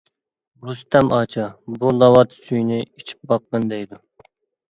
[0.67, 1.43] رۇستەم:-ئاچا
[1.83, 4.01] بۇ ناۋات سۈيىنى ئىچىپ باققىن دەيدۇ.